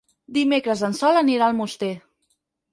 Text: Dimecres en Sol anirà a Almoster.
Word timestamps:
Dimecres 0.37 0.81
en 0.87 0.97
Sol 1.01 1.21
anirà 1.23 1.45
a 1.47 1.53
Almoster. 1.55 1.93